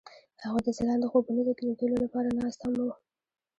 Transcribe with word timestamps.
هغوی 0.43 0.61
د 0.65 0.69
ځلانده 0.77 1.07
خوبونو 1.11 1.41
د 1.47 1.59
لیدلو 1.67 1.95
لپاره 2.03 2.29
ناست 2.39 2.59
هم 2.63 2.73
وو. 2.79 2.91